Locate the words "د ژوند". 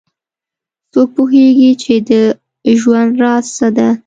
2.09-3.11